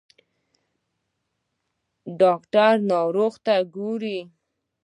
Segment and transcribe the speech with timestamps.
[2.19, 4.19] ډاکټر ناروغان ګوري.